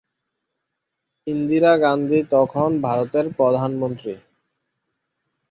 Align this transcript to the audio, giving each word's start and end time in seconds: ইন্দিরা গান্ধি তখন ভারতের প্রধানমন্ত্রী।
ইন্দিরা 1.27 1.73
গান্ধি 1.77 2.19
তখন 2.33 2.69
ভারতের 2.81 3.25
প্রধানমন্ত্রী। 3.37 4.13